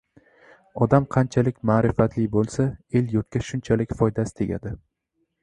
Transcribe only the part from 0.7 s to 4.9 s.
Odam qanchalik ma’rifatli bo‘lsa, el-yurtga shunchalik foydasi tegadi.